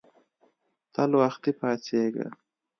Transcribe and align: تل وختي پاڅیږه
تل 0.93 1.11
وختي 1.21 1.51
پاڅیږه 1.59 2.27